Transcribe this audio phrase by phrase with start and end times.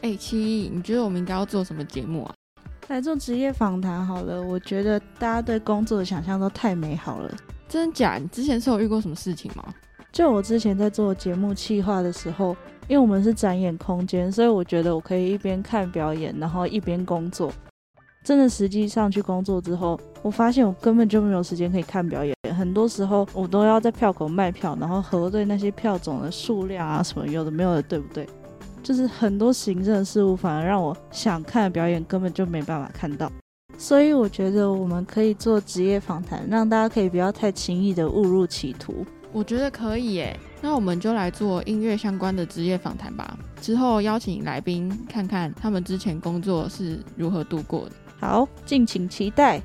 [0.00, 2.34] 哎，七一，你觉得我们应该要做什么节目啊？
[2.88, 4.40] 来做职业访谈好了。
[4.40, 7.34] 我觉得大家对工作的想象都太美好了。
[7.68, 8.16] 真的假？
[8.16, 9.64] 你之前是有遇过什么事情吗？
[10.12, 12.56] 就我之前在做节目企划的时候，
[12.86, 17.52] 因为我们是展演空间，所以我觉得我可以一边看表演，然后一边工作。
[18.24, 22.34] 真的实际上去工作之后，我发现我根本就没有时间可以看表演。
[22.56, 28.26] 很多时候我都要在票口卖票，然后核对那些票种的数量啊什么有的没有的，对不对？
[28.82, 33.30] 就是很多行政事务反而让我想看的表演根本就没办法看到。
[33.76, 39.06] 所以我觉得我们可以做职业访谈，让大家可以不要太轻易的误入歧途。
[39.30, 43.38] 我觉得可以耶，那我们就来做音乐相关的职业访谈吧。
[43.60, 47.92] 之后邀请来宾看看他们之前工作是如何度过的。
[48.18, 49.62] 好，敬请期待。